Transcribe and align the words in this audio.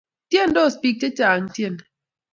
Tiendos 0.29 0.73
bik 0.81 0.95
chechang 1.01 1.43
tieni 1.53 1.83